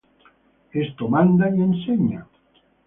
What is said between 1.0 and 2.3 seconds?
manda y enseña.